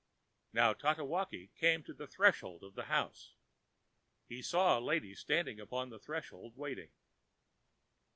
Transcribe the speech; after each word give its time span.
Now 0.51 0.73
Tatewaki 0.73 1.51
came 1.59 1.83
to 1.83 1.93
the 1.93 2.07
threshold 2.07 2.63
of 2.63 2.73
the 2.73 2.85
house. 2.85 3.35
He 4.27 4.41
saw 4.41 4.79
a 4.79 4.81
lady 4.81 5.13
standing 5.13 5.59
upon 5.59 5.91
the 5.91 5.99
threshold 5.99 6.57
waiting. 6.57 6.89